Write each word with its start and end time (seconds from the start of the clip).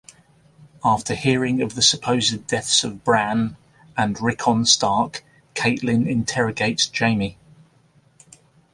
After 0.83 1.13
hearing 1.13 1.61
of 1.61 1.75
the 1.75 1.81
supposed 1.83 2.47
deaths 2.47 2.83
of 2.83 3.03
Bran 3.03 3.55
and 3.95 4.19
Rickon 4.19 4.65
Stark, 4.65 5.23
Catelyn 5.53 6.07
interrogates 6.07 6.89
Jaime. 6.97 7.37